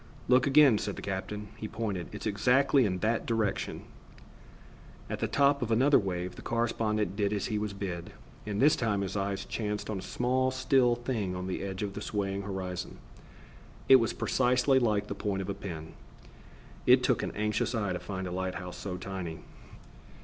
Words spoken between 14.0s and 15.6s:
precisely like the point of a